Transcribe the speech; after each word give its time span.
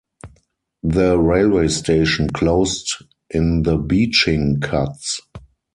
The 0.81 1.19
railway 1.19 1.67
station 1.67 2.31
closed 2.31 3.03
in 3.29 3.61
the 3.61 3.77
Beeching 3.77 4.59
cuts. 4.59 5.21